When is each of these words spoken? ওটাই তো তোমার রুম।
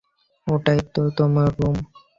ওটাই 0.47 0.79
তো 0.93 1.01
তোমার 1.17 1.49
রুম। 1.57 1.77